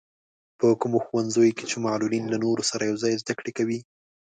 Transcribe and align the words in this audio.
په 0.59 0.67
کومو 0.81 0.97
ښوونځیو 1.05 1.55
کې 1.57 1.65
چې 1.71 1.77
معلولين 1.87 2.23
له 2.29 2.37
نورو 2.43 2.63
سره 2.71 2.87
يوځای 2.89 3.13
زده 3.21 3.33
کړې 3.39 3.51
کوي. 3.57 3.79